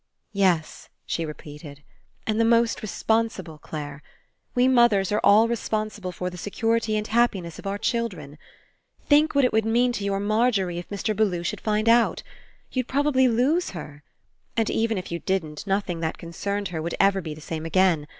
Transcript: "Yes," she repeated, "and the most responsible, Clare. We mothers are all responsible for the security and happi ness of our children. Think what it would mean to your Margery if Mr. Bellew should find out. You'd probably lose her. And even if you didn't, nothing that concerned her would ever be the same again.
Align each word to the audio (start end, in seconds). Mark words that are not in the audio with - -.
"Yes," 0.33 0.89
she 1.05 1.25
repeated, 1.27 1.83
"and 2.25 2.41
the 2.41 2.43
most 2.43 2.81
responsible, 2.81 3.59
Clare. 3.59 4.01
We 4.55 4.67
mothers 4.67 5.11
are 5.11 5.21
all 5.23 5.47
responsible 5.47 6.11
for 6.11 6.31
the 6.31 6.39
security 6.39 6.97
and 6.97 7.05
happi 7.07 7.39
ness 7.43 7.59
of 7.59 7.67
our 7.67 7.77
children. 7.77 8.39
Think 9.07 9.35
what 9.35 9.45
it 9.45 9.53
would 9.53 9.63
mean 9.63 9.91
to 9.91 10.03
your 10.03 10.19
Margery 10.19 10.79
if 10.79 10.89
Mr. 10.89 11.15
Bellew 11.15 11.43
should 11.43 11.61
find 11.61 11.87
out. 11.87 12.23
You'd 12.71 12.87
probably 12.87 13.27
lose 13.27 13.69
her. 13.77 14.01
And 14.57 14.71
even 14.71 14.97
if 14.97 15.11
you 15.11 15.19
didn't, 15.19 15.67
nothing 15.67 15.99
that 15.99 16.17
concerned 16.17 16.69
her 16.69 16.81
would 16.81 16.95
ever 16.99 17.21
be 17.21 17.35
the 17.35 17.39
same 17.39 17.67
again. 17.67 18.07